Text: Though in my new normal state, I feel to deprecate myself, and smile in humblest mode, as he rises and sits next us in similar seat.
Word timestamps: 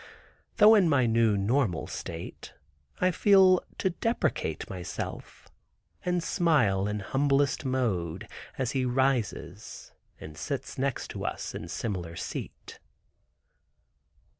Though 0.57 0.73
in 0.73 0.89
my 0.89 1.05
new 1.05 1.37
normal 1.37 1.85
state, 1.85 2.55
I 2.99 3.11
feel 3.11 3.61
to 3.77 3.91
deprecate 3.91 4.67
myself, 4.67 5.47
and 6.03 6.23
smile 6.23 6.87
in 6.87 7.01
humblest 7.01 7.65
mode, 7.65 8.27
as 8.57 8.71
he 8.71 8.83
rises 8.83 9.91
and 10.19 10.35
sits 10.39 10.79
next 10.79 11.13
us 11.15 11.53
in 11.53 11.67
similar 11.67 12.15
seat. 12.15 12.79